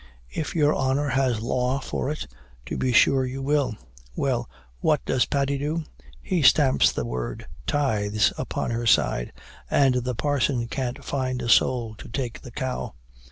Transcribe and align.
'If 0.31 0.55
your 0.55 0.73
honor 0.73 1.09
has 1.09 1.41
law 1.41 1.79
for 1.79 2.09
it, 2.09 2.25
to 2.65 2.75
be 2.75 2.91
sure 2.91 3.23
you 3.23 3.43
will.' 3.43 3.75
Well, 4.15 4.49
what 4.79 5.05
does 5.05 5.25
Paddy 5.27 5.59
do? 5.59 5.83
He 6.23 6.41
stamps 6.41 6.91
the 6.91 7.05
word 7.05 7.45
'Tithes' 7.67 8.33
upon 8.35 8.71
her 8.71 8.87
side, 8.87 9.31
and 9.69 10.03
the 10.03 10.15
parson 10.15 10.67
can't 10.67 11.05
find 11.05 11.39
a 11.43 11.49
soul 11.49 11.93
to 11.99 12.09
take 12.09 12.41
the 12.41 12.49
cow. 12.49 12.95